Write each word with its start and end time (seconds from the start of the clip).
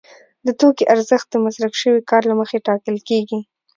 د 0.45 0.47
توکي 0.59 0.83
ارزښت 0.93 1.27
د 1.31 1.35
مصرف 1.45 1.73
شوي 1.81 2.01
کار 2.09 2.23
له 2.29 2.35
مخې 2.39 2.57
ټاکل 2.67 2.95
کېږي 3.09 3.39